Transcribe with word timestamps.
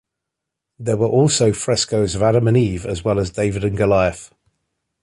There 0.79 0.97
were 0.97 1.05
also 1.05 1.53
frescoes 1.53 2.15
of 2.15 2.23
Adam 2.23 2.47
and 2.47 2.57
Eve 2.57 2.87
as 2.87 3.05
well 3.05 3.19
as 3.19 3.29
David 3.29 3.63
and 3.63 3.77
Goliath. 3.77 4.33